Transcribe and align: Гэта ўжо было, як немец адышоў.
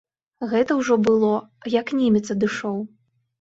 Гэта 0.53 0.77
ўжо 0.79 0.97
было, 1.07 1.29
як 1.75 1.93
немец 2.01 2.23
адышоў. 2.37 2.81